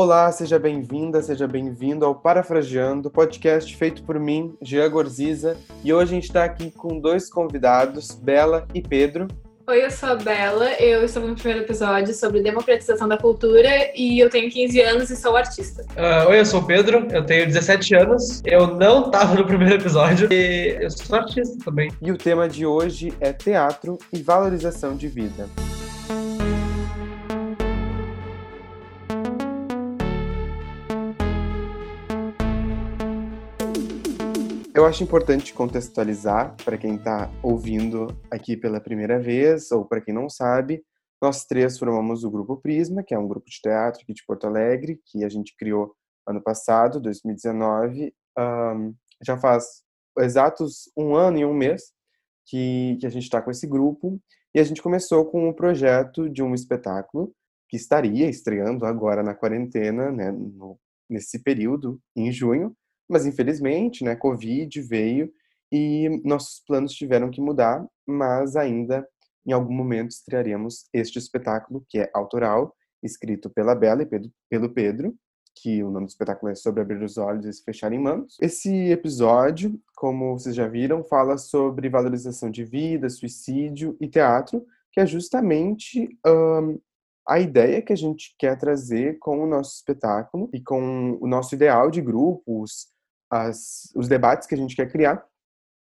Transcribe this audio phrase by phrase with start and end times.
[0.00, 6.12] Olá, seja bem-vinda, seja bem-vindo ao Parafraseando, podcast feito por mim, Jean Gorziza, e hoje
[6.12, 9.26] a gente está aqui com dois convidados, Bela e Pedro.
[9.66, 14.20] Oi, eu sou a Bela, eu estou no primeiro episódio sobre democratização da cultura e
[14.20, 15.82] eu tenho 15 anos e sou artista.
[15.96, 19.74] Uh, oi, eu sou o Pedro, eu tenho 17 anos, eu não estava no primeiro
[19.74, 21.90] episódio e eu sou artista também.
[22.00, 25.48] E o tema de hoje é teatro e valorização de vida.
[34.78, 40.14] Eu acho importante contextualizar para quem está ouvindo aqui pela primeira vez, ou para quem
[40.14, 40.84] não sabe,
[41.20, 44.46] nós três formamos o Grupo Prisma, que é um grupo de teatro aqui de Porto
[44.46, 48.14] Alegre, que a gente criou ano passado, 2019.
[48.38, 49.82] Um, já faz
[50.20, 51.92] exatos um ano e um mês
[52.46, 54.16] que, que a gente está com esse grupo,
[54.54, 57.34] e a gente começou com o projeto de um espetáculo
[57.68, 60.78] que estaria estreando agora na quarentena, né, no,
[61.10, 62.76] nesse período, em junho,
[63.08, 65.32] mas infelizmente, né, Covid veio
[65.72, 69.06] e nossos planos tiveram que mudar, mas ainda
[69.46, 75.14] em algum momento estrearemos este espetáculo que é autoral, escrito pela Bela e pelo Pedro,
[75.54, 78.36] que o nome do espetáculo é Sobre Abrir os Olhos e Se Fecharem Manos.
[78.40, 85.00] Esse episódio, como vocês já viram, fala sobre valorização de vida, suicídio e teatro, que
[85.00, 86.78] é justamente um,
[87.28, 91.54] a ideia que a gente quer trazer com o nosso espetáculo e com o nosso
[91.54, 92.88] ideal de grupos,
[93.30, 95.24] as, os debates que a gente quer criar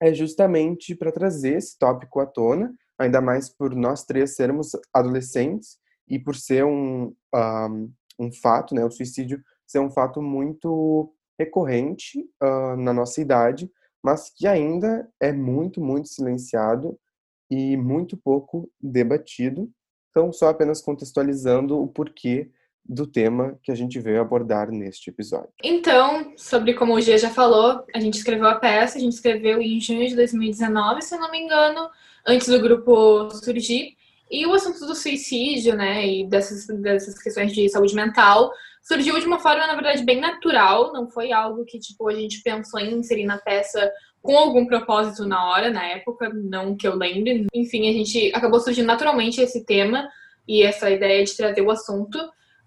[0.00, 5.78] é justamente para trazer esse tópico à tona, ainda mais por nós três sermos adolescentes
[6.08, 12.20] e por ser um, um, um fato, né, o suicídio ser um fato muito recorrente
[12.42, 13.70] uh, na nossa idade,
[14.02, 16.98] mas que ainda é muito, muito silenciado
[17.50, 19.70] e muito pouco debatido.
[20.10, 22.50] Então, só apenas contextualizando o porquê
[22.84, 25.50] do tema que a gente veio abordar neste episódio.
[25.62, 29.60] Então, sobre como o Gia já falou, a gente escreveu a peça, a gente escreveu
[29.60, 31.88] em junho de 2019, se eu não me engano,
[32.26, 33.96] antes do grupo surgir.
[34.30, 38.50] E o assunto do suicídio, né, e dessas, dessas questões de saúde mental,
[38.82, 42.42] surgiu de uma forma, na verdade, bem natural, não foi algo que, tipo, a gente
[42.42, 43.92] pensou em inserir na peça
[44.22, 47.46] com algum propósito na hora, na época, não que eu lembre.
[47.52, 50.08] Enfim, a gente acabou surgindo naturalmente esse tema
[50.46, 52.18] e essa ideia de trazer o assunto.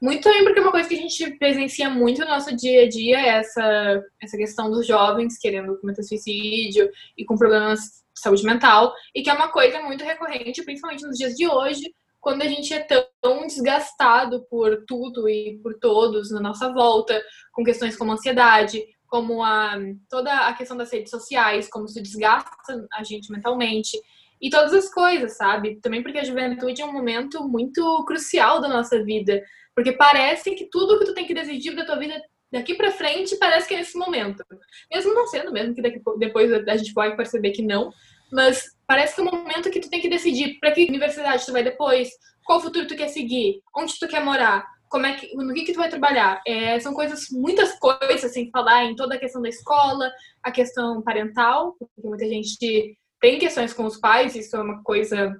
[0.06, 2.88] Muito também porque é uma coisa que a gente presencia muito no nosso dia a
[2.88, 7.80] dia essa, essa questão dos jovens querendo cometer suicídio e com problemas
[8.14, 11.92] de saúde mental, e que é uma coisa muito recorrente, principalmente nos dias de hoje,
[12.22, 12.86] quando a gente é
[13.20, 17.20] tão desgastado por tudo e por todos na nossa volta,
[17.52, 19.76] com questões como ansiedade, como a,
[20.08, 24.00] toda a questão das redes sociais, como isso desgasta a gente mentalmente
[24.40, 25.80] e todas as coisas, sabe?
[25.82, 29.42] Também porque a juventude é um momento muito crucial da nossa vida.
[29.76, 32.16] Porque parece que tudo que tu tem que decidir da tua vida
[32.52, 34.44] daqui para frente parece que é nesse momento.
[34.92, 37.92] Mesmo não sendo, mesmo que daqui, depois a gente pode perceber que não,
[38.32, 41.52] mas parece que é o momento que tu tem que decidir para que universidade tu
[41.52, 42.10] vai depois,
[42.46, 45.74] qual futuro tu quer seguir, onde tu quer morar, como é que, no que, que
[45.74, 46.42] tu vai trabalhar.
[46.48, 50.10] É, são coisas, muitas coisas, assim, falar em toda a questão da escola,
[50.42, 55.36] a questão parental, porque muita gente tem questões com os pais, isso é uma coisa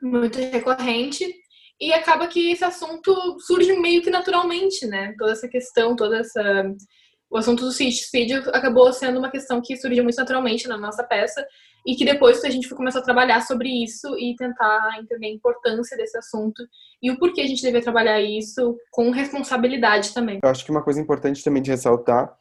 [0.00, 1.24] muito recorrente.
[1.80, 5.14] E acaba que esse assunto surge meio que naturalmente, né?
[5.18, 6.64] Toda essa questão, toda essa.
[7.28, 11.44] O assunto do suicídio acabou sendo uma questão que surgiu muito naturalmente na nossa peça
[11.84, 15.96] e que depois a gente começou a trabalhar sobre isso e tentar entender a importância
[15.96, 16.62] desse assunto
[17.02, 20.40] e o porquê a gente deveria trabalhar isso com responsabilidade também.
[20.42, 22.36] Eu acho que uma coisa importante também de ressaltar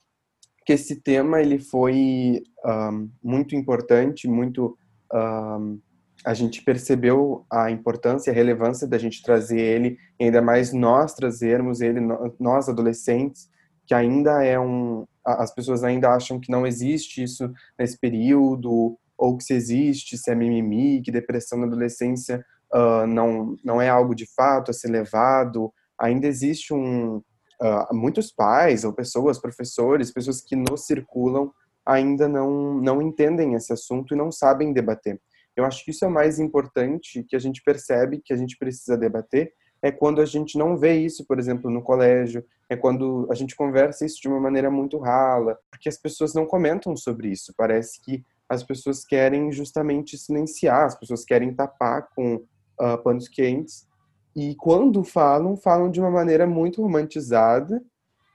[0.66, 4.76] que esse tema ele foi um, muito importante, muito
[5.14, 5.80] um,
[6.26, 11.82] a gente percebeu a importância a relevância da gente trazer ele, ainda mais nós trazermos
[11.82, 12.00] ele,
[12.40, 13.48] nós adolescentes,
[13.86, 15.06] que ainda é um.
[15.24, 20.32] As pessoas ainda acham que não existe isso nesse período, ou que se existe, se
[20.32, 22.44] é mimimi, que depressão na adolescência
[22.74, 25.72] uh, não, não é algo de fato a ser levado.
[26.00, 27.22] Ainda existe um.
[27.62, 31.54] Uh, muitos pais, ou pessoas, professores, pessoas que nos circulam,
[31.86, 35.22] ainda não, não entendem esse assunto e não sabem debater.
[35.56, 38.58] Eu acho que isso é o mais importante que a gente percebe que a gente
[38.58, 43.28] precisa debater é quando a gente não vê isso, por exemplo, no colégio, é quando
[43.30, 47.30] a gente conversa isso de uma maneira muito rala, porque as pessoas não comentam sobre
[47.30, 47.54] isso.
[47.56, 53.88] Parece que as pessoas querem justamente silenciar, as pessoas querem tapar com uh, panos quentes.
[54.36, 57.82] E quando falam, falam de uma maneira muito romantizada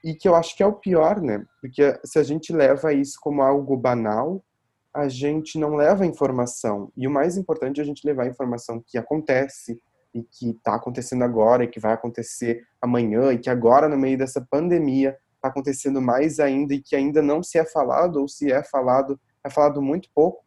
[0.03, 1.45] e que eu acho que é o pior, né?
[1.59, 4.43] Porque se a gente leva isso como algo banal,
[4.93, 6.91] a gente não leva informação.
[6.97, 9.81] E o mais importante é a gente levar a informação que acontece,
[10.13, 14.17] e que está acontecendo agora e que vai acontecer amanhã e que agora no meio
[14.17, 18.51] dessa pandemia está acontecendo mais ainda e que ainda não se é falado ou se
[18.51, 20.43] é falado é falado muito pouco.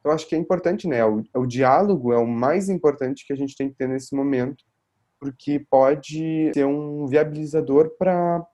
[0.00, 1.04] Então acho que é importante, né?
[1.04, 4.64] O, o diálogo é o mais importante que a gente tem que ter nesse momento,
[5.20, 8.44] porque pode ser um viabilizador para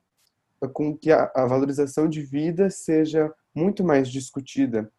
[0.74, 4.90] com que a, a valorização de vida seja muito mais discutida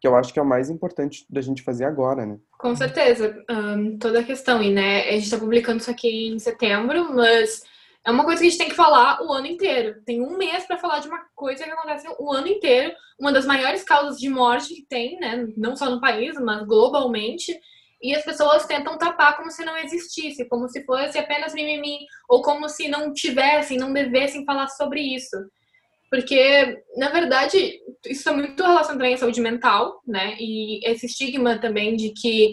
[0.00, 2.38] que eu acho que é o mais importante da gente fazer agora, né?
[2.58, 6.38] Com certeza, um, toda a questão, e né, a gente está publicando isso aqui em
[6.38, 7.62] setembro, mas
[8.04, 10.00] é uma coisa que a gente tem que falar o ano inteiro.
[10.06, 13.44] Tem um mês para falar de uma coisa que acontece o ano inteiro, uma das
[13.44, 17.54] maiores causas de morte que tem, né, não só no país, mas globalmente,
[18.02, 22.40] e as pessoas tentam tapar como se não existisse, como se fosse apenas mimimi, ou
[22.40, 25.36] como se não tivessem, não devessem falar sobre isso.
[26.10, 30.36] Porque, na verdade, isso é muito relacionado também à saúde mental, né?
[30.40, 32.52] E esse estigma também de que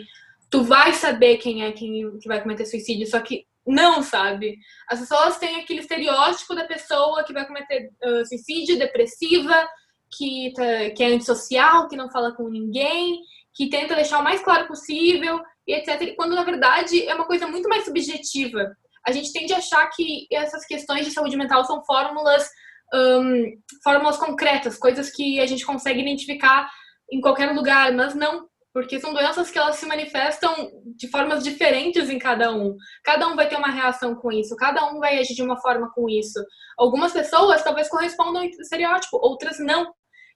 [0.50, 4.57] tu vai saber quem é quem que vai cometer suicídio, só que não, sabe?
[4.88, 9.68] As pessoas têm aquele estereótipo da pessoa que vai cometer uh, suicídio, depressiva,
[10.15, 13.19] que, tá, que é antissocial, que não fala com ninguém,
[13.54, 16.15] que tenta deixar o mais claro possível, e etc.
[16.15, 18.71] Quando, na verdade, é uma coisa muito mais subjetiva.
[19.06, 22.48] A gente tende a achar que essas questões de saúde mental são fórmulas
[22.93, 23.51] um,
[23.83, 26.69] fórmulas concretas, coisas que a gente consegue identificar
[27.11, 32.09] em qualquer lugar, mas não, porque são doenças que elas se manifestam de formas diferentes
[32.09, 32.75] em cada um.
[33.03, 35.91] Cada um vai ter uma reação com isso, cada um vai agir de uma forma
[35.93, 36.39] com isso.
[36.77, 39.91] Algumas pessoas talvez correspondam ao estereótipo, outras não.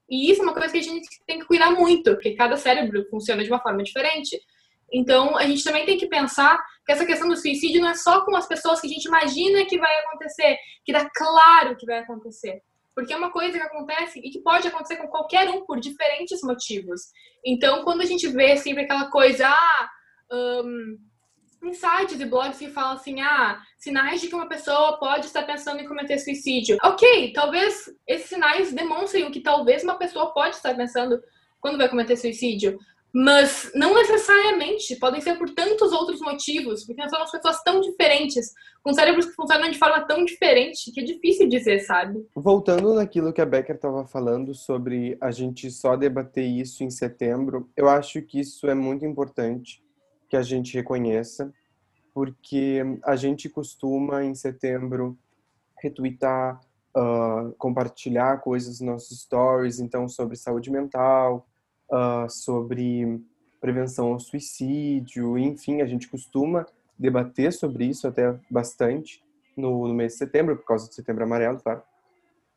[0.10, 3.06] E isso é uma coisa que a gente tem que cuidar muito, porque cada cérebro
[3.10, 4.40] funciona de uma forma diferente.
[4.92, 8.26] Então, a gente também tem que pensar que essa questão do suicídio não é só
[8.26, 12.00] com as pessoas que a gente imagina que vai acontecer, que dá claro que vai
[12.00, 12.62] acontecer.
[12.94, 16.42] Porque é uma coisa que acontece e que pode acontecer com qualquer um por diferentes
[16.44, 17.02] motivos.
[17.46, 19.90] Então, quando a gente vê sempre aquela coisa, ah,
[20.32, 20.98] um,
[21.64, 25.44] em sites e blogs que falam assim, ah, sinais de que uma pessoa pode estar
[25.44, 26.78] pensando em cometer suicídio.
[26.84, 31.22] Ok, talvez esses sinais demonstrem o que talvez uma pessoa pode estar pensando
[31.60, 32.80] quando vai cometer suicídio.
[33.14, 38.54] Mas não necessariamente, podem ser por tantos outros motivos, porque nós somos pessoas tão diferentes,
[38.82, 42.26] com cérebros que funcionam de forma tão diferente, que é difícil dizer, sabe?
[42.34, 47.70] Voltando naquilo que a Becker estava falando sobre a gente só debater isso em setembro,
[47.76, 49.84] eu acho que isso é muito importante
[50.30, 51.54] que a gente reconheça,
[52.14, 55.18] porque a gente costuma em setembro
[55.82, 56.62] retweetar,
[56.96, 61.48] uh, compartilhar coisas nos nossos stories, então sobre saúde mental,
[61.92, 63.22] uh, sobre
[63.60, 66.66] prevenção ao suicídio, enfim, a gente costuma
[66.98, 69.24] debater sobre isso até bastante
[69.56, 71.82] no, no mês de setembro, por causa do Setembro Amarelo, claro.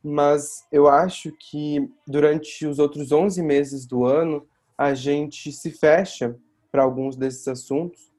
[0.03, 4.47] Mas eu acho que durante os outros 11 meses do ano,
[4.77, 6.35] a gente se fecha
[6.71, 8.11] para alguns desses assuntos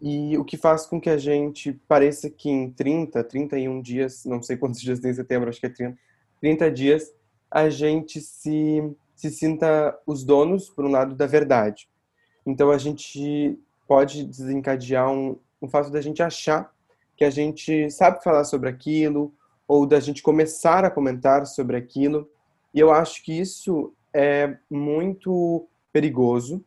[0.00, 4.40] e o que faz com que a gente pareça que em 30, 31 dias, não
[4.40, 5.98] sei quantos dias tem em setembro, acho que é 30,
[6.40, 7.12] 30 dias,
[7.50, 8.82] a gente se
[9.18, 11.88] se sinta os donos, por um lado, da verdade.
[12.46, 16.72] Então a gente pode desencadear um, um fato da gente achar
[17.16, 19.34] que a gente sabe falar sobre aquilo,
[19.66, 22.30] ou da gente começar a comentar sobre aquilo.
[22.72, 26.64] E eu acho que isso é muito perigoso,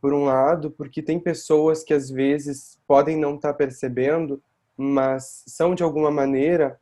[0.00, 4.42] por um lado, porque tem pessoas que às vezes podem não estar percebendo,
[4.74, 6.80] mas são de alguma maneira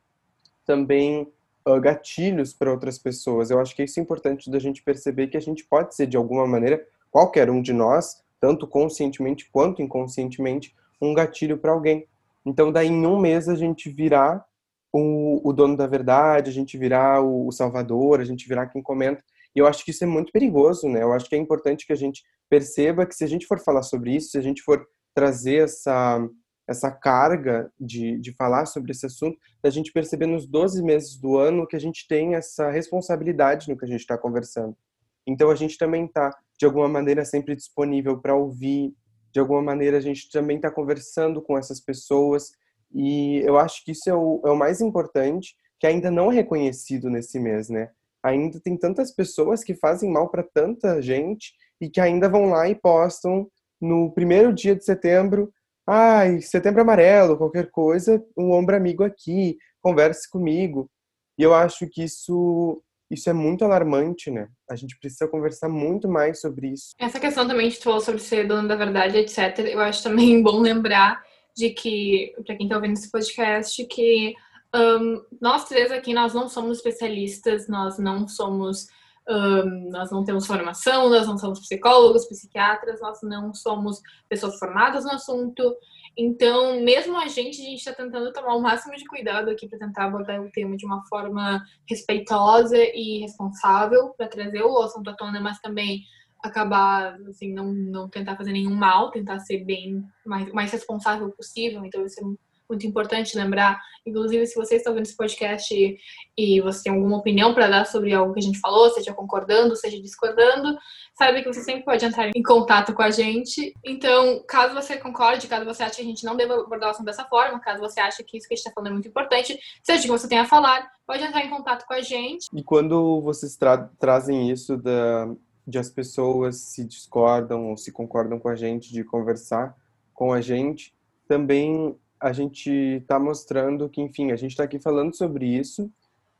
[0.65, 1.29] também
[1.69, 3.49] uh, gatilhos para outras pessoas.
[3.49, 6.17] Eu acho que isso é importante da gente perceber que a gente pode ser, de
[6.17, 12.05] alguma maneira, qualquer um de nós, tanto conscientemente quanto inconscientemente, um gatilho para alguém.
[12.45, 14.45] Então, daí em um mês a gente virar
[14.91, 18.81] o, o dono da verdade, a gente virar o, o salvador, a gente virar quem
[18.81, 19.23] comenta.
[19.55, 21.03] E eu acho que isso é muito perigoso, né?
[21.03, 23.83] Eu acho que é importante que a gente perceba que se a gente for falar
[23.83, 26.27] sobre isso, se a gente for trazer essa
[26.69, 31.35] essa carga de, de falar sobre esse assunto, da gente perceber nos 12 meses do
[31.35, 34.77] ano que a gente tem essa responsabilidade no que a gente está conversando.
[35.25, 38.93] Então a gente também está, de alguma maneira, sempre disponível para ouvir,
[39.33, 42.51] de alguma maneira a gente também está conversando com essas pessoas,
[42.93, 46.35] e eu acho que isso é o, é o mais importante, que ainda não é
[46.35, 47.89] reconhecido nesse mês, né?
[48.21, 52.69] Ainda tem tantas pessoas que fazem mal para tanta gente e que ainda vão lá
[52.69, 53.49] e postam
[53.81, 55.51] no primeiro dia de setembro
[55.91, 60.87] Ai, setembro amarelo, qualquer coisa, um ombro amigo aqui, converse comigo.
[61.35, 62.79] E eu acho que isso
[63.09, 64.47] isso é muito alarmante, né?
[64.69, 66.91] A gente precisa conversar muito mais sobre isso.
[66.99, 69.57] Essa questão também que tu falou sobre ser dono da verdade, etc.
[69.65, 71.19] Eu acho também bom lembrar
[71.57, 74.35] de que, para quem está ouvindo esse podcast, que
[74.75, 78.87] um, nós três aqui, nós não somos especialistas, nós não somos
[79.29, 85.05] Um, nós não temos formação, nós não somos psicólogos, psiquiatras, nós não somos pessoas formadas
[85.05, 85.77] no assunto.
[86.17, 89.79] Então, mesmo a gente, a gente está tentando tomar o máximo de cuidado aqui para
[89.79, 95.13] tentar abordar o tema de uma forma respeitosa e responsável, para trazer o assunto à
[95.13, 96.01] tona, mas também
[96.43, 101.85] acabar, assim, não, não tentar fazer nenhum mal, tentar ser bem mais, mais responsável possível.
[101.85, 103.81] Então, isso é muito importante lembrar.
[104.05, 105.97] Inclusive, se você está ouvindo esse podcast e,
[106.37, 109.75] e você tem alguma opinião para dar sobre algo que a gente falou, seja concordando,
[109.75, 110.77] seja discordando,
[111.17, 113.73] saiba que você sempre pode entrar em contato com a gente.
[113.83, 117.05] Então, caso você concorde, caso você ache que a gente não deva abordar o assunto
[117.05, 119.59] dessa forma, caso você ache que isso que a gente está falando é muito importante,
[119.83, 122.47] seja que você tenha a falar, pode entrar em contato com a gente.
[122.53, 125.29] E quando vocês tra trazem isso da,
[125.67, 129.75] de as pessoas se discordam ou se concordam com a gente, de conversar
[130.13, 130.93] com a gente,
[131.27, 135.91] também a gente está mostrando que, enfim, a gente está aqui falando sobre isso,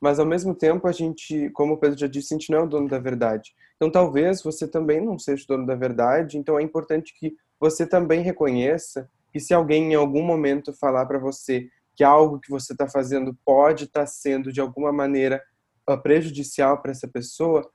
[0.01, 2.63] mas ao mesmo tempo a gente, como o Pedro já disse, a gente não é
[2.63, 3.53] o dono da verdade.
[3.75, 7.85] Então talvez você também não seja o dono da verdade, então é importante que você
[7.85, 12.71] também reconheça que se alguém em algum momento falar para você que algo que você
[12.71, 15.43] está fazendo pode estar tá sendo de alguma maneira
[15.85, 17.69] ah, prejudicial para essa pessoa,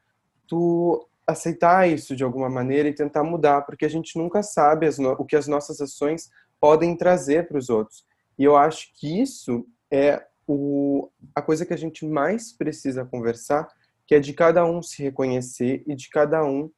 [0.46, 5.25] tu aceitar isso de alguma maneira e tentar mudar, porque a gente nunca sabe o
[5.25, 6.30] que as nossas ações
[6.64, 8.06] podem trazer para os outros.
[8.38, 13.68] E eu acho que isso é o, a coisa que a gente mais precisa conversar,
[14.06, 16.71] que é de cada um se reconhecer e de cada um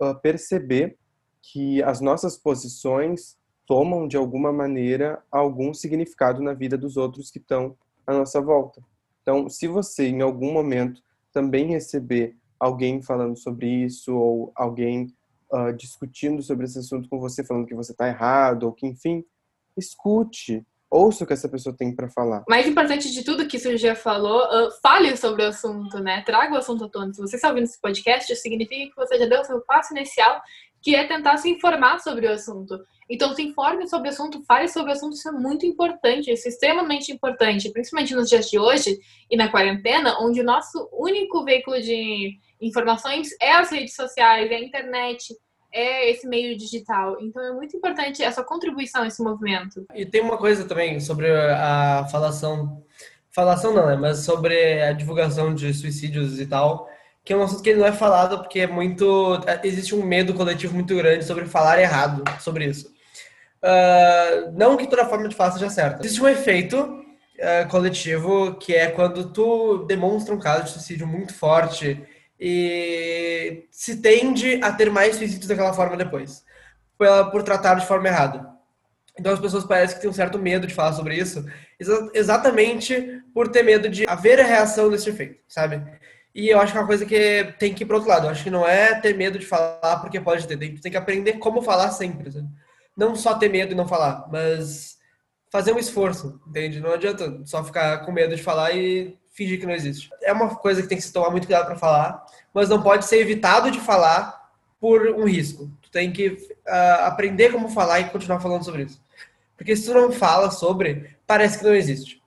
[0.00, 0.96] uh, perceber
[1.42, 7.40] que as nossas posições tomam de alguma maneira algum significado na vida dos outros que
[7.40, 8.80] estão à nossa volta.
[9.22, 15.12] Então, se você em algum momento também receber alguém falando sobre isso ou alguém
[15.52, 19.24] uh, discutindo sobre esse assunto com você, falando que você está errado ou que enfim,
[19.76, 22.44] escute, ouça o que essa pessoa tem para falar.
[22.48, 26.22] Mais importante de tudo que isso já falou, uh, fale sobre o assunto, né?
[26.22, 27.12] Traga o assunto à tona.
[27.14, 30.42] Se você está ouvindo esse podcast, significa que você já deu o seu passo inicial,
[30.82, 32.78] que é tentar se informar sobre o assunto.
[33.08, 36.48] Então, se informe sobre o assunto, fale sobre o assunto, isso é muito importante, isso
[36.48, 38.98] é extremamente importante, principalmente nos dias de hoje
[39.30, 44.54] e na quarentena, onde o nosso único veículo de informações é as redes sociais, é
[44.54, 45.34] a internet,
[45.72, 47.16] é esse meio digital.
[47.20, 49.86] Então é muito importante essa contribuição esse movimento.
[49.94, 52.84] E tem uma coisa também sobre a falação,
[53.30, 53.96] falação não, né?
[53.96, 56.88] Mas sobre a divulgação de suicídios e tal,
[57.24, 60.74] que é um assunto que não é falado porque é muito, existe um medo coletivo
[60.74, 62.92] muito grande sobre falar errado sobre isso.
[63.62, 66.04] Uh, não que toda forma de falar seja certa.
[66.04, 71.32] Existe um efeito uh, coletivo que é quando tu demonstra um caso de suicídio muito
[71.32, 72.02] forte
[72.44, 76.42] e se tende a ter mais suicídios daquela forma depois,
[76.98, 78.50] por, por tratar de forma errada.
[79.16, 81.46] Então as pessoas parecem que têm um certo medo de falar sobre isso,
[82.12, 85.80] exatamente por ter medo de haver a reação desse efeito, sabe?
[86.34, 88.26] E eu acho que é uma coisa que tem que ir para outro lado.
[88.26, 90.98] Eu acho que não é ter medo de falar porque pode ter, tem, tem que
[90.98, 92.32] aprender como falar sempre.
[92.32, 92.48] Sabe?
[92.96, 94.96] Não só ter medo e não falar, mas
[95.50, 96.80] fazer um esforço, entende?
[96.80, 100.10] Não adianta só ficar com medo de falar e fingir que não existe.
[100.22, 103.06] É uma coisa que tem que se tomar muito cuidado para falar, mas não pode
[103.06, 105.70] ser evitado de falar por um risco.
[105.80, 109.00] Tu tem que uh, aprender como falar e continuar falando sobre isso.
[109.56, 112.22] Porque se tu não fala sobre, parece que não existe.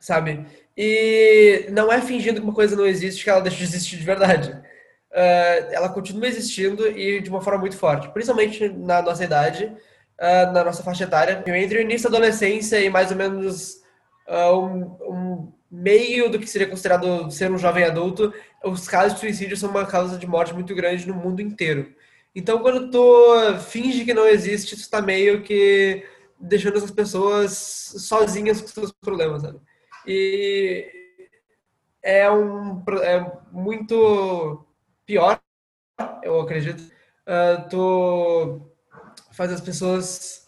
[0.00, 0.44] Sabe?
[0.76, 4.04] E não é fingindo que uma coisa não existe que ela deixa de existir de
[4.04, 4.50] verdade.
[5.10, 10.52] Uh, ela continua existindo e de uma forma muito forte, principalmente na nossa idade, uh,
[10.52, 11.44] na nossa faixa etária.
[11.46, 13.82] Entre o início da adolescência e mais ou menos
[14.28, 18.32] um, um meio do que seria considerado ser um jovem adulto,
[18.64, 21.94] os casos de suicídio são uma causa de morte muito grande no mundo inteiro.
[22.34, 26.06] Então, quando tu finge que não existe, tu está meio que
[26.38, 29.58] deixando essas pessoas sozinhas com seus problemas, sabe?
[30.06, 30.86] E
[32.02, 34.64] é um é muito
[35.04, 35.40] pior,
[36.22, 38.70] eu acredito, uh, tu
[39.32, 40.47] faz as pessoas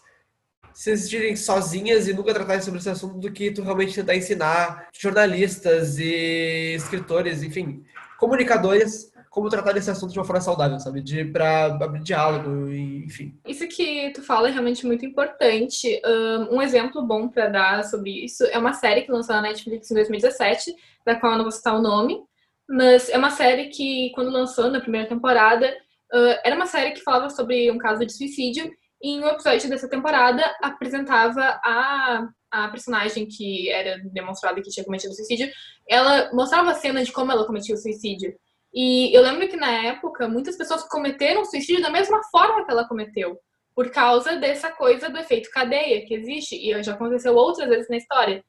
[0.81, 4.89] se assistirem sozinhas e nunca tratarem sobre esse assunto do que tu realmente tentar ensinar
[4.91, 7.83] jornalistas e escritores, enfim,
[8.17, 10.99] comunicadores como tratar esse assunto de uma forma saudável, sabe?
[10.99, 13.39] De para abrir diálogo, enfim.
[13.47, 16.01] Isso que tu fala é realmente muito importante.
[16.49, 19.93] Um exemplo bom para dar sobre isso é uma série que lançou na Netflix em
[19.93, 22.19] 2017, da qual eu não vou citar o nome,
[22.67, 25.71] mas é uma série que quando lançou na primeira temporada
[26.43, 28.73] era uma série que falava sobre um caso de suicídio
[29.03, 35.13] em um episódio dessa temporada, apresentava a, a personagem que era demonstrada que tinha cometido
[35.13, 35.49] suicídio.
[35.87, 38.33] Ela mostrava a cena de como ela cometia o suicídio.
[38.73, 42.87] E eu lembro que na época, muitas pessoas cometeram suicídio da mesma forma que ela
[42.87, 43.37] cometeu.
[43.75, 46.55] Por causa dessa coisa do efeito cadeia que existe.
[46.55, 48.43] E já aconteceu outras vezes na história.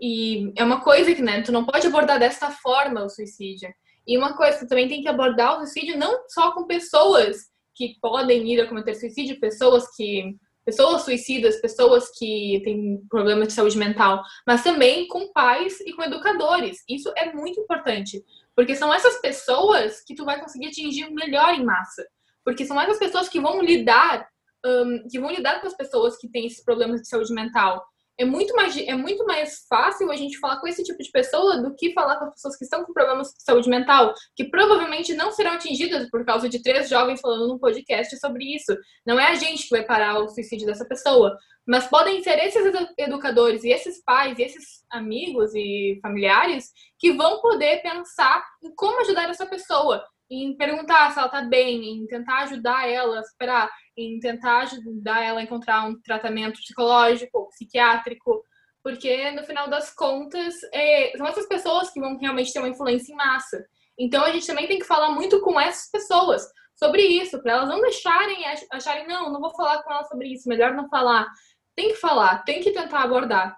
[0.00, 3.72] E é uma coisa que, né, tu não pode abordar dessa forma o suicídio.
[4.06, 7.96] E uma coisa que também tem que abordar o suicídio não só com pessoas que
[8.00, 13.78] podem ir a cometer suicídio, pessoas que pessoas suicidas, pessoas que têm problemas de saúde
[13.78, 16.78] mental, mas também com pais e com educadores.
[16.88, 18.20] Isso é muito importante,
[18.52, 22.04] porque são essas pessoas que tu vai conseguir atingir melhor em massa,
[22.44, 24.28] porque são essas pessoas que vão lidar,
[24.66, 27.86] um, que vão lidar com as pessoas que têm esses problemas de saúde mental
[28.18, 31.58] é muito mais é muito mais fácil a gente falar com esse tipo de pessoa
[31.58, 35.14] do que falar com as pessoas que estão com problemas de saúde mental, que provavelmente
[35.14, 38.76] não serão atingidas por causa de três jovens falando num podcast sobre isso.
[39.06, 42.64] Não é a gente que vai parar o suicídio dessa pessoa, mas podem ser esses
[42.96, 49.00] educadores e esses pais e esses amigos e familiares que vão poder pensar em como
[49.00, 54.18] ajudar essa pessoa em perguntar se ela tá bem, em tentar ajudar ela a em
[54.18, 58.42] tentar ajudar ela a encontrar um tratamento psicológico psiquiátrico,
[58.82, 63.12] porque no final das contas é, são essas pessoas que vão realmente ter uma influência
[63.12, 63.64] em massa.
[63.98, 67.68] Então a gente também tem que falar muito com essas pessoas sobre isso, para elas
[67.68, 71.26] não deixarem acharem não, não vou falar com ela sobre isso, melhor não falar.
[71.74, 73.56] Tem que falar, tem que tentar abordar,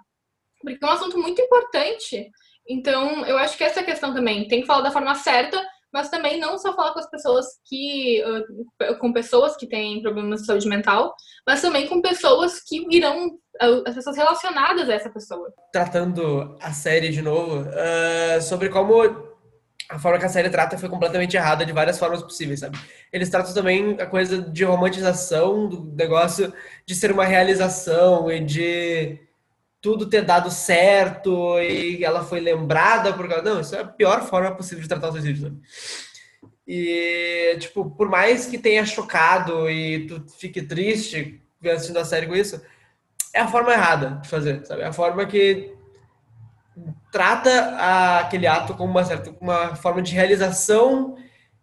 [0.60, 2.30] porque é um assunto muito importante.
[2.68, 5.60] Então eu acho que essa questão também tem que falar da forma certa
[5.92, 8.22] mas também não só falar com as pessoas que
[9.00, 11.14] com pessoas que têm problemas de saúde mental,
[11.46, 13.38] mas também com pessoas que irão
[13.86, 15.52] as pessoas relacionadas a essa pessoa.
[15.72, 19.02] Tratando a série de novo, uh, sobre como
[19.88, 22.78] a forma que a série trata foi completamente errada de várias formas possíveis, sabe?
[23.12, 26.52] Eles tratam também a coisa de romantização do negócio
[26.86, 29.18] de ser uma realização e de
[29.80, 33.42] tudo ter dado certo e ela foi lembrada por causa.
[33.42, 35.60] Não, isso é a pior forma possível de tratar o suicídio, sabe?
[36.66, 42.36] E, tipo, por mais que tenha chocado e tu fique triste assistindo a série com
[42.36, 42.60] isso,
[43.32, 44.82] é a forma errada de fazer, sabe?
[44.82, 45.74] É a forma que
[47.10, 51.16] trata aquele ato como uma certa uma forma de realização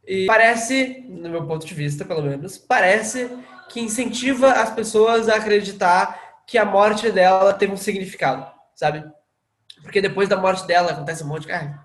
[0.08, 3.30] e parece, no meu ponto de vista, pelo menos, parece
[3.70, 9.04] que incentiva as pessoas a acreditar que a morte dela teve um significado, sabe?
[9.82, 11.76] Porque depois da morte dela acontece um monte de carne.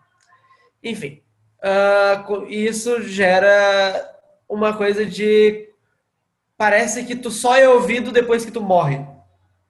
[0.83, 1.23] Enfim,
[1.63, 5.69] uh, isso gera uma coisa de
[6.57, 9.07] parece que tu só é ouvido depois que tu morre,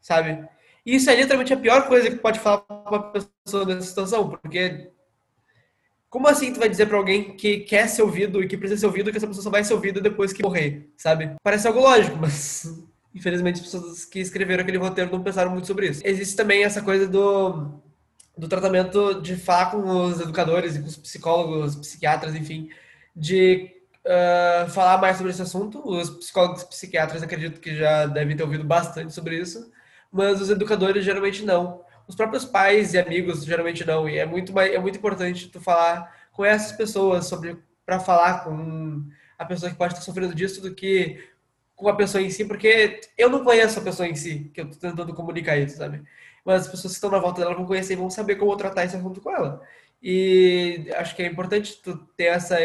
[0.00, 0.44] sabe?
[0.84, 4.90] Isso é literalmente a pior coisa que pode falar para uma pessoa nessa situação, porque
[6.08, 8.86] como assim tu vai dizer para alguém que quer ser ouvido e que precisa ser
[8.86, 11.36] ouvido que essa pessoa só vai ser ouvida depois que morrer, sabe?
[11.42, 12.66] Parece algo lógico, mas
[13.14, 16.00] Infelizmente, as pessoas que escreveram aquele roteiro não pensaram muito sobre isso.
[16.04, 17.80] Existe também essa coisa do,
[18.38, 22.70] do tratamento de falar com os educadores e com os psicólogos, psiquiatras, enfim,
[23.14, 23.70] de
[24.04, 25.82] uh, falar mais sobre esse assunto.
[25.84, 29.70] Os psicólogos e psiquiatras acredito que já devem ter ouvido bastante sobre isso,
[30.12, 31.84] mas os educadores geralmente não.
[32.06, 34.08] Os próprios pais e amigos geralmente não.
[34.08, 39.04] E é muito, é muito importante tu falar com essas pessoas sobre para falar com
[39.36, 41.18] a pessoa que pode estar sofrendo disso do que
[41.80, 44.70] com a pessoa em si, porque eu não conheço a pessoa em si, que eu
[44.70, 46.02] tô tentando comunicar isso, sabe?
[46.44, 48.84] Mas as pessoas que estão na volta dela vão conhecer e vão saber como tratar
[48.84, 49.60] esse assunto com ela.
[50.02, 52.56] E acho que é importante tu ter essa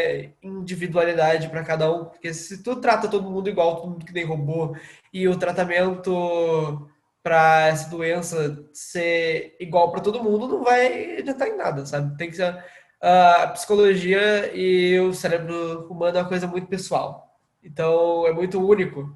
[0.42, 4.24] individualidade para cada um, porque se tu trata todo mundo igual, todo mundo que nem
[4.24, 4.74] robô,
[5.12, 6.88] e o tratamento
[7.22, 12.16] para essa doença ser igual para todo mundo, não vai adiantar em nada, sabe?
[12.16, 12.56] Tem que ser
[13.00, 17.25] a psicologia e o cérebro humano é uma coisa muito pessoal.
[17.66, 19.14] Então é muito único.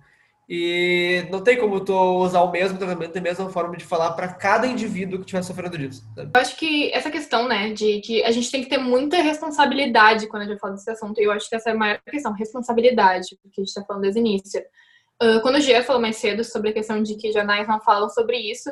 [0.52, 4.26] E não tem como tu usar o mesmo tratamento a mesma forma de falar para
[4.26, 6.04] cada indivíduo que estiver sofrendo disso.
[6.12, 6.28] Sabe?
[6.34, 10.26] Eu acho que essa questão, né, de que a gente tem que ter muita responsabilidade
[10.26, 13.38] quando a gente fala desse assunto, eu acho que essa é a maior questão, responsabilidade,
[13.40, 14.60] porque a gente está falando desde o início.
[15.22, 18.08] Uh, quando o Gia falou mais cedo sobre a questão de que jornais não falam
[18.08, 18.70] sobre isso,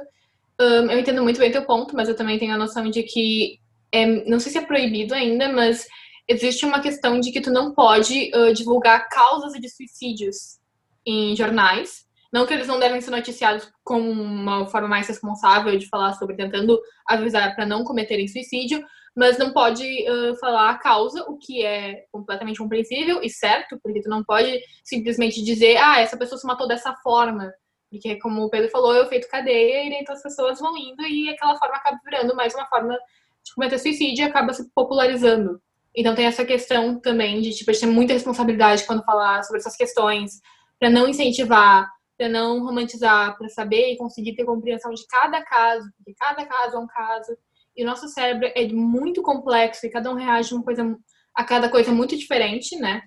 [0.60, 3.60] um, eu entendo muito bem teu ponto, mas eu também tenho a noção de que,
[3.92, 5.86] é, não sei se é proibido ainda, mas
[6.28, 10.58] existe uma questão de que tu não pode uh, divulgar causas de suicídios
[11.06, 12.06] em jornais.
[12.30, 16.36] Não que eles não devem ser noticiados com uma forma mais responsável de falar sobre
[16.36, 18.84] tentando avisar para não cometerem suicídio,
[19.16, 24.02] mas não pode uh, falar a causa, o que é completamente compreensível e certo, porque
[24.02, 27.50] tu não pode simplesmente dizer, ah, essa pessoa se matou dessa forma.
[27.90, 31.02] Porque, como o Pedro falou, é o feito cadeia e então as pessoas vão indo
[31.02, 32.94] e aquela forma acaba virando mais uma forma
[33.42, 35.58] de cometer suicídio e acaba se popularizando.
[35.98, 39.58] Então tem essa questão também de tipo, a gente ter muita responsabilidade quando falar sobre
[39.58, 40.40] essas questões,
[40.78, 45.90] para não incentivar, para não romantizar, para saber e conseguir ter compreensão de cada caso,
[45.96, 47.36] porque cada caso é um caso.
[47.76, 50.96] E o nosso cérebro é muito complexo e cada um reage uma coisa,
[51.34, 53.02] a cada coisa muito diferente, né?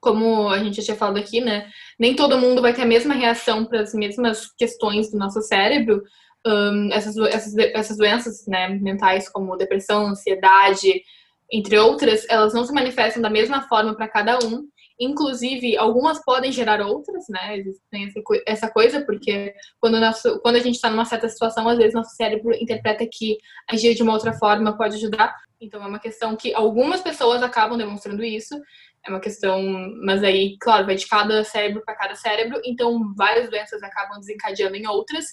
[0.00, 1.70] Como a gente já tinha falado aqui, né?
[2.00, 6.02] Nem todo mundo vai ter a mesma reação para as mesmas questões do nosso cérebro.
[6.44, 11.02] Um, essas, essas, essas doenças né, mentais, como depressão, ansiedade,
[11.50, 14.68] entre outras, elas não se manifestam da mesma forma para cada um.
[15.00, 17.62] Inclusive, algumas podem gerar outras, né?
[17.90, 18.12] Tem
[18.46, 22.16] essa coisa, porque quando, nosso, quando a gente está numa certa situação, às vezes nosso
[22.16, 23.38] cérebro interpreta que
[23.70, 25.34] agir de uma outra forma pode ajudar.
[25.60, 28.60] Então, é uma questão que algumas pessoas acabam demonstrando isso.
[29.06, 29.62] É uma questão,
[30.04, 32.60] mas aí, claro, vai de cada cérebro para cada cérebro.
[32.64, 35.26] Então, várias doenças acabam desencadeando em outras.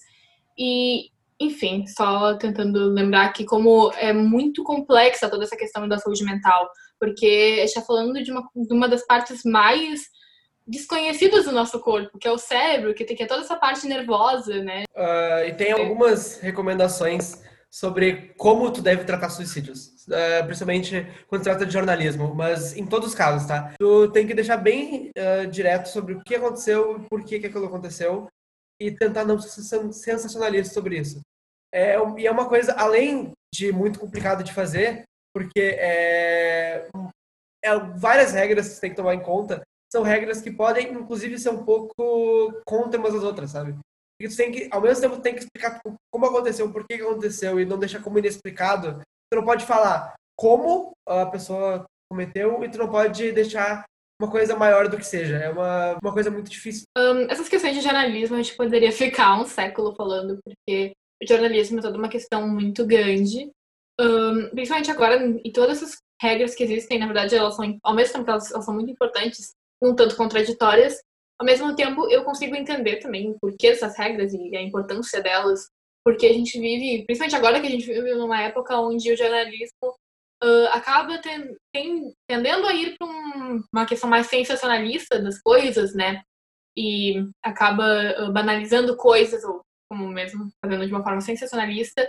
[0.58, 6.24] E enfim, só tentando lembrar que como é muito complexa toda essa questão da saúde
[6.24, 6.69] mental,
[7.00, 7.26] porque
[7.63, 10.04] está falando de uma, de uma das partes mais
[10.67, 13.86] desconhecidas do nosso corpo, que é o cérebro, que tem que é toda essa parte
[13.86, 14.84] nervosa, né?
[14.95, 21.50] Uh, e tem algumas recomendações sobre como tu deve tratar suicídios, uh, principalmente quando se
[21.50, 23.74] trata de jornalismo, mas em todos os casos, tá?
[23.78, 27.65] Tu tem que deixar bem uh, direto sobre o que aconteceu, por que, que aquilo
[27.65, 28.28] aconteceu,
[28.80, 29.62] e tentar não ser
[29.92, 31.22] sensacionalista sobre isso.
[31.74, 36.88] É, e é uma coisa, além de muito complicado de fazer, porque é,
[37.64, 39.62] é, várias regras que você tem que tomar em conta
[39.92, 43.78] são regras que podem, inclusive, ser um pouco contra umas das outras, sabe?
[44.18, 45.80] Porque tu tem que, ao mesmo tempo, tem que explicar
[46.12, 49.02] como aconteceu, por que aconteceu e não deixar como inexplicado.
[49.30, 53.86] Tu não pode falar como a pessoa cometeu e tu não pode deixar
[54.19, 55.38] uma coisa maior do que seja.
[55.38, 56.84] É uma, uma coisa muito difícil.
[56.97, 61.80] Um, essas questões de jornalismo a gente poderia ficar um século falando, porque o jornalismo
[61.80, 63.49] é toda uma questão muito grande.
[63.99, 68.13] Um, principalmente agora, e todas essas regras que existem, na verdade, elas são, ao mesmo
[68.13, 70.99] tempo elas, elas são muito importantes, um tanto contraditórias,
[71.39, 75.67] ao mesmo tempo eu consigo entender também o porquê dessas regras e a importância delas,
[76.04, 79.95] porque a gente vive, principalmente agora que a gente vive numa época onde o jornalismo
[80.45, 85.95] uh, acaba ten, ten, tendendo a ir para um, uma questão mais sensacionalista das coisas,
[85.95, 86.21] né?
[86.77, 87.86] E acaba
[88.19, 92.08] uh, banalizando coisas, ou como mesmo fazendo de uma forma sensacionalista,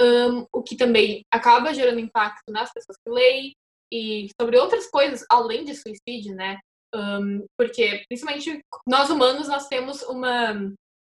[0.00, 3.52] um, o que também acaba gerando impacto nas pessoas que leem
[3.92, 6.58] e sobre outras coisas além de suicídio, né?
[6.94, 10.54] Um, porque principalmente nós humanos nós temos uma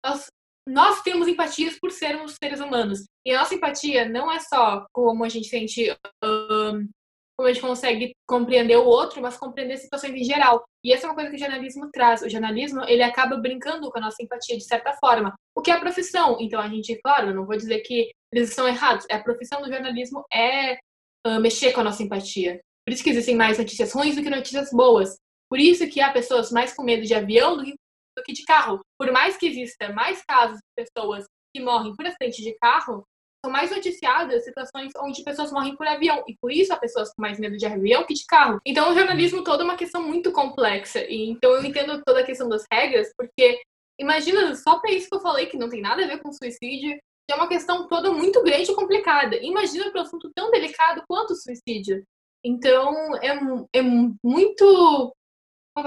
[0.03, 0.27] nós
[0.69, 2.99] nós temos empatias por sermos seres humanos.
[3.25, 5.89] E a nossa empatia não é só como a gente sente,
[6.23, 6.87] um,
[7.35, 10.63] como a gente consegue compreender o outro, mas compreender situações em geral.
[10.83, 12.21] E essa é uma coisa que o jornalismo traz.
[12.21, 15.73] O jornalismo, ele acaba brincando com a nossa empatia de certa forma, o que é
[15.73, 16.37] a profissão.
[16.39, 19.07] Então, a gente, claro, não vou dizer que eles estão errados.
[19.09, 20.75] A profissão do jornalismo é
[21.25, 22.61] uh, mexer com a nossa empatia.
[22.85, 25.17] Por isso que existem mais notícias ruins do que notícias boas.
[25.49, 27.73] Por isso que há pessoas mais com medo de avião do que
[28.19, 28.79] do que de carro.
[28.97, 33.03] Por mais que exista mais casos de pessoas que morrem por acidente de carro,
[33.43, 36.23] são mais noticiadas situações onde pessoas morrem por avião.
[36.27, 38.59] E por isso há pessoas com mais medo de avião que de carro.
[38.65, 41.03] Então o jornalismo todo é uma questão muito complexa.
[41.05, 43.61] E então eu entendo toda a questão das regras, porque
[43.99, 46.99] imagina, só para isso que eu falei que não tem nada a ver com suicídio,
[47.31, 49.37] é uma questão toda muito grande e complicada.
[49.37, 52.03] Imagina para um assunto tão delicado quanto o suicídio.
[52.43, 53.29] Então é,
[53.73, 55.15] é muito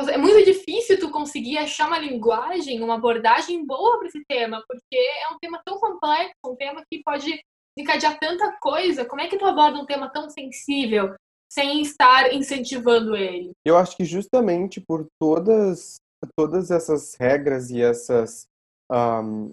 [0.08, 4.96] é muito difícil tu conseguir achar uma linguagem, uma abordagem boa para esse tema, porque
[4.96, 7.40] é um tema tão complexo, um tema que pode
[7.78, 9.04] encadear tanta coisa.
[9.04, 11.14] Como é que tu aborda um tema tão sensível
[11.50, 13.52] sem estar incentivando ele?
[13.64, 15.96] Eu acho que justamente por todas
[16.38, 18.44] todas essas regras e essas
[18.90, 19.52] um,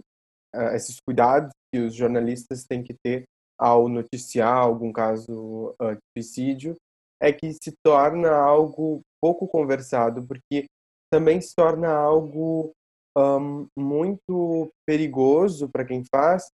[0.73, 3.23] esses cuidados que os jornalistas têm que ter
[3.59, 6.75] ao noticiar algum caso uh, de suicídio,
[7.21, 10.65] é que se torna algo pouco conversado, porque
[11.11, 12.71] também se torna algo
[13.17, 16.47] um, muito perigoso para quem faz,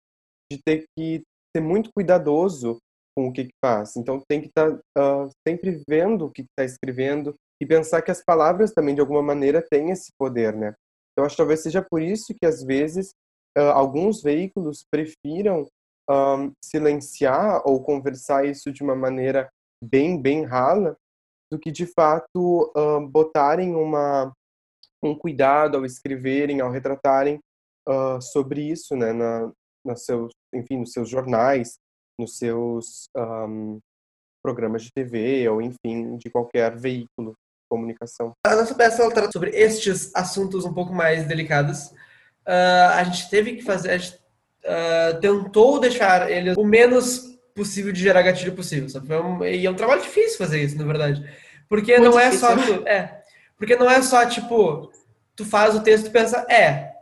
[0.51, 1.23] de ter que
[1.55, 2.79] ser muito cuidadoso
[3.17, 3.97] com o que, que faz.
[3.97, 8.11] Então tem que estar tá, uh, sempre vendo o que está escrevendo e pensar que
[8.11, 10.75] as palavras também de alguma maneira têm esse poder, né?
[11.17, 13.11] Eu acho que talvez seja por isso que às vezes
[13.57, 15.67] uh, alguns veículos prefiram
[16.11, 19.49] um, silenciar ou conversar isso de uma maneira
[19.83, 20.97] bem bem rala
[21.53, 22.73] do que de fato
[23.11, 24.33] botarem uma
[25.03, 27.41] um cuidado ao escreverem, ao retratarem
[27.89, 29.51] uh, sobre isso, né, na,
[29.85, 31.79] na seus, enfim, nos seus jornais,
[32.19, 33.81] nos seus um,
[34.43, 38.33] programas de TV ou enfim de qualquer veículo de comunicação.
[38.47, 41.91] A nossa peça ela trata sobre estes assuntos um pouco mais delicados.
[42.47, 44.17] Uh, a gente teve que fazer, a gente
[44.65, 48.89] uh, tentou deixar ele o menos possível de gerar gatilho possível.
[48.89, 49.15] Sabe?
[49.15, 51.25] Um, e é um trabalho difícil fazer isso, na verdade.
[51.69, 52.49] Porque Muito não é difícil.
[52.49, 52.57] só.
[52.57, 53.23] Tu, é.
[53.57, 54.91] Porque não é só, tipo,
[55.37, 56.93] tu faz o texto e pensa, é.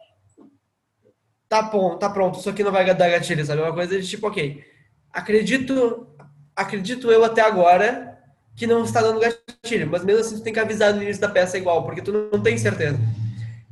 [1.48, 3.60] Tá bom, tá pronto, isso aqui não vai dar gatilho, sabe?
[3.60, 4.62] É uma coisa de tipo, ok.
[5.12, 6.06] Acredito,
[6.54, 8.18] acredito eu até agora
[8.54, 11.28] que não está dando gatilho, mas mesmo assim tu tem que avisar no início da
[11.28, 12.98] peça igual, porque tu não tem certeza.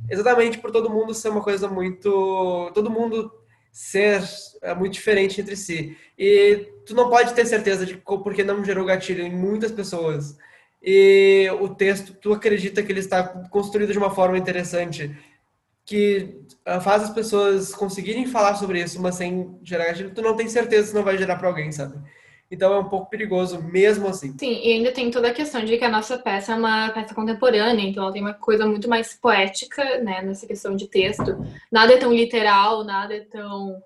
[0.09, 2.71] Exatamente por todo mundo ser uma coisa muito.
[2.73, 3.31] Todo mundo
[3.71, 4.21] ser
[4.61, 5.97] é, muito diferente entre si.
[6.17, 10.37] E tu não pode ter certeza de porque não gerou gatilho em muitas pessoas.
[10.81, 15.15] E o texto, tu acredita que ele está construído de uma forma interessante,
[15.85, 20.35] que ah, faz as pessoas conseguirem falar sobre isso, mas sem gerar gatilho, tu não
[20.35, 21.97] tem certeza se não vai gerar para alguém, sabe?
[22.51, 24.35] Então é um pouco perigoso mesmo assim.
[24.39, 27.13] Sim, e ainda tem toda a questão de que a nossa peça é uma peça
[27.13, 31.37] contemporânea, então ela tem uma coisa muito mais poética, né, nessa questão de texto.
[31.71, 33.77] Nada é tão literal, nada é tão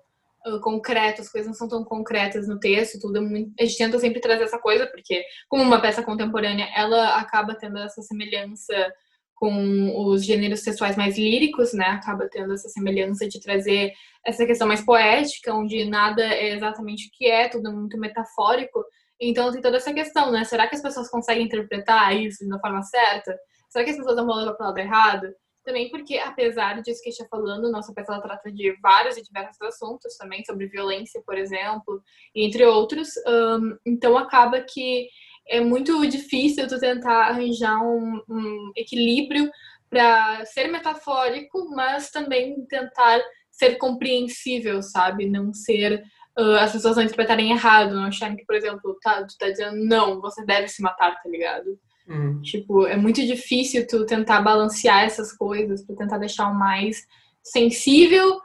[0.46, 3.52] uh, concreto, as coisas não são tão concretas no texto, tudo é muito...
[3.60, 7.78] A gente tenta sempre trazer essa coisa, porque como uma peça contemporânea, ela acaba tendo
[7.78, 8.74] essa semelhança
[9.34, 11.86] com os gêneros sexuais mais líricos, né?
[11.86, 13.92] Acaba tendo essa semelhança de trazer
[14.24, 18.84] essa questão mais poética, onde nada é exatamente o que é, tudo é muito metafórico.
[19.20, 20.44] Então tem toda essa questão, né?
[20.44, 23.36] Será que as pessoas conseguem interpretar isso da forma certa?
[23.68, 25.34] Será que as pessoas vão levar para o lado errado?
[25.64, 30.16] Também porque, apesar disso que está falando, nossa peça trata de vários e diversos assuntos
[30.16, 32.02] também, sobre violência, por exemplo,
[32.34, 33.08] entre outros.
[33.26, 35.08] Um, então acaba que
[35.48, 39.50] é muito difícil tu tentar arranjar um, um equilíbrio
[39.88, 43.22] para ser metafórico, mas também tentar
[43.58, 45.28] ser compreensível, sabe?
[45.28, 46.02] Não ser
[46.38, 49.76] uh, as pessoas não interpretarem errado, não acharem que, por exemplo, tá, tu tá dizendo
[49.84, 51.78] não, você deve se matar, tá ligado?
[52.08, 52.42] Uhum.
[52.42, 57.02] Tipo, é muito difícil tu tentar balancear essas coisas, para tentar deixar o mais
[57.42, 58.40] sensível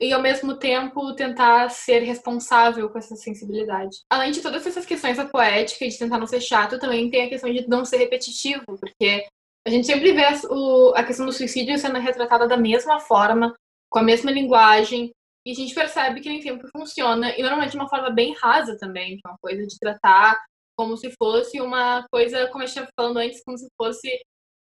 [0.00, 3.98] e ao mesmo tempo tentar ser responsável com essa sensibilidade.
[4.10, 7.26] Além de todas essas questões da poética e de tentar não ser chato, também tem
[7.26, 9.24] a questão de não ser repetitivo, porque
[9.64, 13.54] a gente sempre vê a questão do suicídio sendo retratada da mesma forma,
[13.92, 15.12] com a mesma linguagem,
[15.46, 18.76] e a gente percebe que nem sempre funciona, e normalmente de uma forma bem rasa
[18.78, 20.40] também, que é uma coisa de tratar
[20.76, 24.08] como se fosse uma coisa, como eu estava falando antes, como se fosse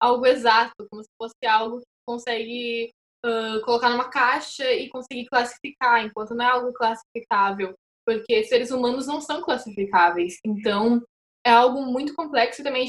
[0.01, 2.91] algo exato, como se fosse algo que consegue
[3.27, 7.75] uh, colocar numa caixa e conseguir classificar, enquanto não é algo classificável,
[8.07, 10.39] porque seres humanos não são classificáveis.
[10.47, 11.03] Então,
[11.45, 12.89] é algo muito complexo também.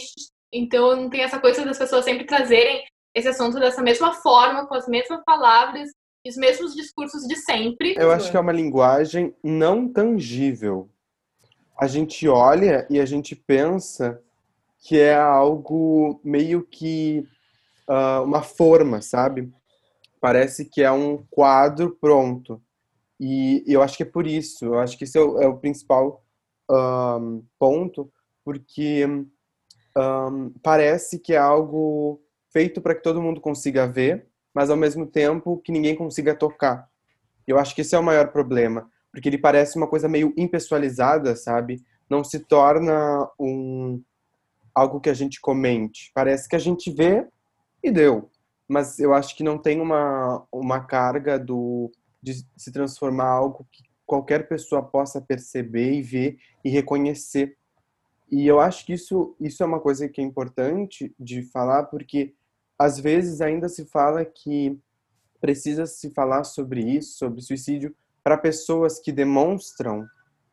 [0.54, 4.88] Então, tem essa coisa das pessoas sempre trazerem esse assunto dessa mesma forma, com as
[4.88, 5.90] mesmas palavras
[6.30, 7.96] os mesmos discursos de sempre.
[7.98, 10.90] Eu acho que é uma linguagem não tangível.
[11.80, 14.22] A gente olha e a gente pensa
[14.80, 17.26] que é algo meio que
[17.90, 19.52] uh, uma forma, sabe?
[20.20, 22.62] parece que é um quadro pronto.
[23.20, 25.58] E eu acho que é por isso, eu acho que esse é o, é o
[25.58, 26.24] principal
[26.70, 28.12] um, ponto,
[28.46, 34.78] porque um, parece que é algo feito para que todo mundo consiga ver, mas ao
[34.78, 36.88] mesmo tempo que ninguém consiga tocar.
[37.48, 41.36] Eu acho que esse é o maior problema, porque ele parece uma coisa meio impessoalizada,
[41.36, 41.82] sabe?
[42.10, 44.02] Não se torna um
[44.74, 46.12] algo que a gente comente.
[46.14, 47.28] Parece que a gente vê
[47.84, 48.30] e deu
[48.70, 53.82] mas eu acho que não tem uma, uma carga do, de se transformar algo que
[54.06, 57.58] qualquer pessoa possa perceber e ver e reconhecer.
[58.32, 62.36] E eu acho que isso, isso é uma coisa que é importante de falar, porque
[62.80, 64.80] às vezes ainda se fala que
[65.42, 70.08] precisa se falar sobre isso, sobre suicídio, para pessoas que demonstram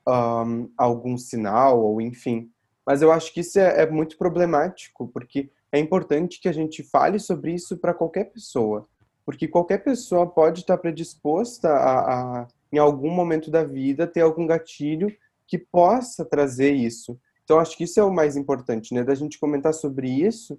[0.07, 2.51] um, algum sinal, ou enfim.
[2.85, 6.83] Mas eu acho que isso é, é muito problemático, porque é importante que a gente
[6.83, 8.89] fale sobre isso para qualquer pessoa,
[9.25, 14.47] porque qualquer pessoa pode estar predisposta a, a, em algum momento da vida, ter algum
[14.47, 15.15] gatilho
[15.47, 17.19] que possa trazer isso.
[17.45, 19.05] Então, acho que isso é o mais importante, né?
[19.05, 20.59] Da gente comentar sobre isso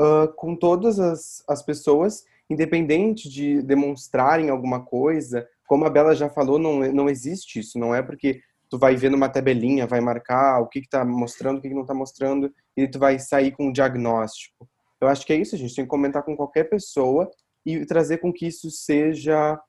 [0.00, 5.46] uh, com todas as, as pessoas, independente de demonstrarem alguma coisa.
[5.66, 7.78] Como a Bela já falou, não, não existe isso.
[7.78, 11.60] Não é porque tu vai ver numa tabelinha, vai marcar o que está mostrando, o
[11.60, 14.66] que, que não está mostrando, e tu vai sair com um diagnóstico.
[14.98, 17.30] Eu acho que é isso, a gente tem que comentar com qualquer pessoa
[17.66, 19.60] e trazer com que isso seja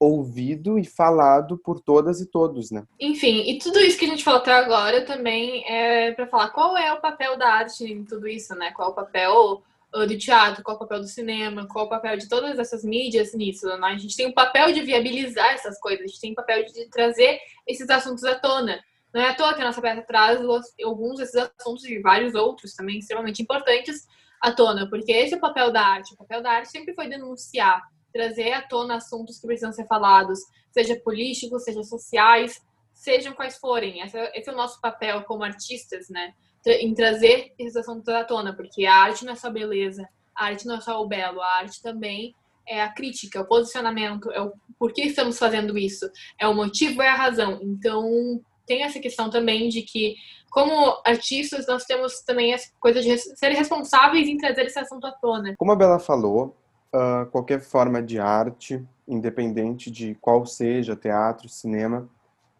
[0.00, 2.84] ouvido e falado por todas e todos, né?
[2.98, 6.74] Enfim, e tudo isso que a gente falou até agora também é para falar qual
[6.76, 8.72] é o papel da arte em tudo isso, né?
[8.72, 11.90] Qual é o papel do teatro, qual é o papel do cinema, qual é o
[11.90, 13.66] papel de todas essas mídias nisso.
[13.66, 13.76] Né?
[13.82, 16.88] A gente tem o papel de viabilizar essas coisas, a gente tem o papel de
[16.88, 18.82] trazer esses assuntos à tona.
[19.12, 20.40] Não é à toa que a nossa peça traz
[20.84, 24.06] alguns desses assuntos e vários outros também extremamente importantes
[24.40, 26.14] à tona, porque esse é o papel da arte.
[26.14, 30.38] O papel da arte sempre foi denunciar, trazer à tona assuntos que precisam ser falados,
[30.72, 32.60] seja políticos, seja sociais,
[32.92, 34.00] sejam quais forem.
[34.00, 36.32] Esse é, é o nosso papel como artistas, né?
[36.66, 40.66] em trazer esses assuntos à tona, porque a arte não é só beleza, a arte
[40.66, 42.34] não é só o belo, a arte também
[42.68, 47.02] é a crítica, o posicionamento, é o por que estamos fazendo isso, é o motivo,
[47.02, 47.58] é a razão.
[47.62, 50.14] Então, tem essa questão também de que,
[50.50, 55.12] como artistas, nós temos também essa coisa de ser responsáveis em trazer esse assunto à
[55.12, 55.54] tona.
[55.58, 56.56] Como a Bela falou,
[56.94, 62.08] uh, qualquer forma de arte, independente de qual seja, teatro, cinema,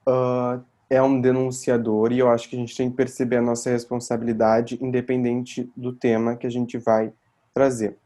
[0.07, 3.71] uh, é um denunciador e eu acho que a gente tem que perceber a nossa
[3.71, 7.13] responsabilidade independente do tema que a gente vai
[7.55, 7.97] trazer.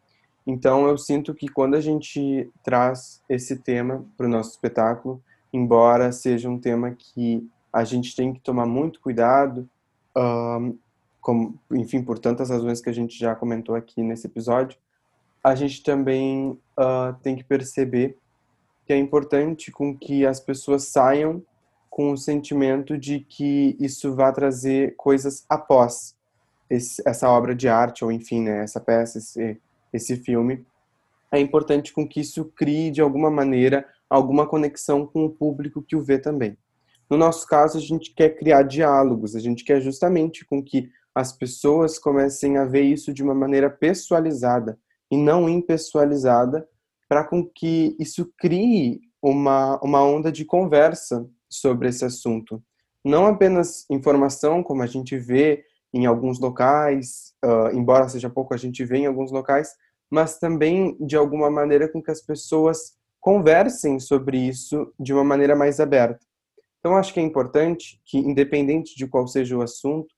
[0.47, 6.13] Então eu sinto que quando a gente traz esse tema para o nosso espetáculo, embora
[6.13, 9.69] seja um tema que a gente tem que tomar muito cuidado,
[10.17, 10.77] um,
[11.21, 14.79] como, enfim, por tantas razões que a gente já comentou aqui nesse episódio,
[15.45, 18.17] a gente também uh, tem que perceber
[18.87, 21.43] que é importante com que as pessoas saiam
[21.91, 26.17] com o sentimento de que isso vai trazer coisas após
[26.69, 29.61] esse, essa obra de arte ou enfim, né, essa peça, esse,
[29.93, 30.65] esse filme.
[31.31, 35.97] É importante com que isso crie de alguma maneira alguma conexão com o público que
[35.97, 36.57] o vê também.
[37.11, 41.33] No nosso caso, a gente quer criar diálogos, a gente quer justamente com que as
[41.33, 44.79] pessoas comecem a ver isso de uma maneira pessoalizada
[45.11, 46.69] e não impessoalizada,
[47.09, 52.63] para com que isso crie uma, uma onda de conversa sobre esse assunto.
[53.05, 58.57] Não apenas informação, como a gente vê em alguns locais, uh, embora seja pouco, a
[58.57, 59.75] gente vê em alguns locais,
[60.11, 65.55] mas também de alguma maneira com que as pessoas conversem sobre isso de uma maneira
[65.55, 66.21] mais aberta.
[66.79, 70.15] Então, acho que é importante que, independente de qual seja o assunto,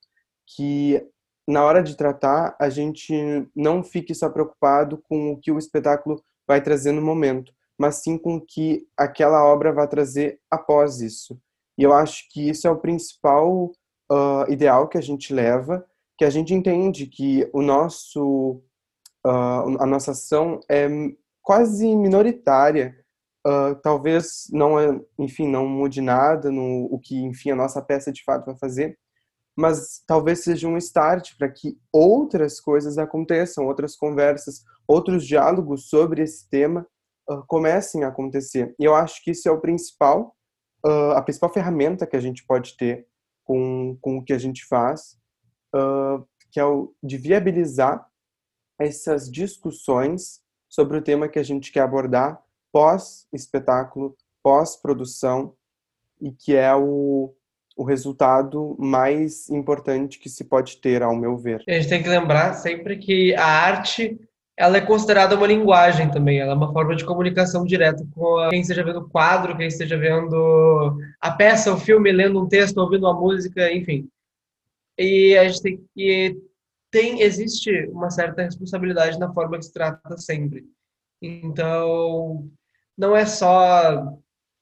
[0.57, 1.01] que
[1.47, 3.15] na hora de tratar, a gente
[3.55, 8.19] não fique só preocupado com o que o espetáculo vai trazer no momento, mas sim
[8.19, 11.39] com o que aquela obra vai trazer após isso.
[11.79, 13.71] E eu acho que isso é o principal
[14.11, 15.87] uh, ideal que a gente leva,
[16.19, 18.63] que a gente entende que o nosso,
[19.27, 20.89] uh, a nossa ação é
[21.43, 22.97] quase minoritária
[23.47, 28.11] Uh, talvez não, é, enfim, não mude nada no o que, enfim, a nossa peça
[28.11, 28.99] de fato vai fazer,
[29.57, 36.23] mas talvez seja um start para que outras coisas aconteçam, outras conversas, outros diálogos sobre
[36.23, 36.87] esse tema
[37.31, 38.75] uh, comecem a acontecer.
[38.79, 40.37] E eu acho que isso é o principal,
[40.85, 43.07] uh, a principal ferramenta que a gente pode ter
[43.45, 45.17] com, com o que a gente faz,
[46.51, 48.09] que é o de viabilizar
[48.79, 52.43] essas discussões sobre o tema que a gente quer abordar
[52.73, 55.55] pós-espetáculo, pós-produção,
[56.21, 57.35] e que é o,
[57.77, 61.63] o resultado mais importante que se pode ter, ao meu ver.
[61.69, 64.19] A gente tem que lembrar sempre que a arte
[64.57, 68.63] ela é considerada uma linguagem também, ela é uma forma de comunicação direta com quem
[68.63, 73.05] esteja vendo o quadro, quem esteja vendo a peça, o filme, lendo um texto, ouvindo
[73.05, 74.09] uma música, enfim.
[74.97, 76.37] E a gente tem que
[76.91, 80.65] tem existe uma certa responsabilidade na forma que se trata sempre.
[81.21, 82.49] Então,
[82.97, 84.17] não é só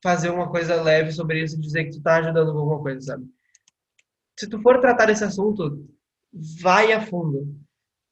[0.05, 3.01] fazer uma coisa leve sobre isso e dizer que tu tá ajudando com alguma coisa,
[3.01, 3.25] sabe?
[4.38, 5.83] Se tu for tratar esse assunto,
[6.61, 7.57] vai a fundo.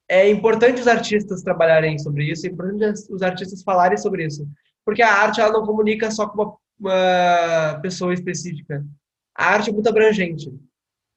[0.09, 4.49] É importante os artistas trabalharem sobre isso, é importante os artistas falarem sobre isso,
[4.87, 8.83] porque a arte ela não comunica só com uma, uma pessoa específica.
[9.37, 10.51] A arte é muito abrangente.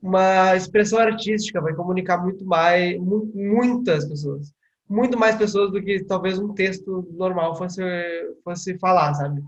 [0.01, 4.53] Uma expressão artística vai comunicar muito mais, muitas pessoas
[4.87, 7.81] muito mais pessoas do que talvez um texto normal fosse,
[8.43, 9.41] fosse falar, sabe?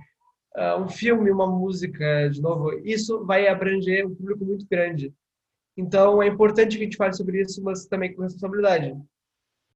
[0.58, 5.14] Uh, um filme, uma música, de novo, isso vai abranger um público muito grande.
[5.78, 8.98] Então é importante que a gente fale sobre isso, mas também com responsabilidade.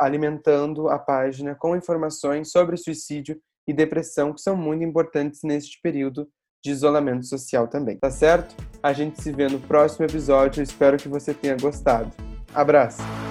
[0.00, 6.26] alimentando a página com informações sobre suicídio e depressão, que são muito importantes neste período
[6.64, 8.56] de isolamento social também, tá certo?
[8.82, 12.10] A gente se vê no próximo episódio, espero que você tenha gostado.
[12.54, 13.27] Abraço!